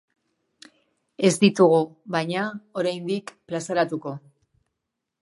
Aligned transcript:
Ez 1.29 1.31
ditugu, 1.43 1.79
baina, 2.17 2.49
oraindik 2.83 3.37
plazaratuko. 3.53 4.19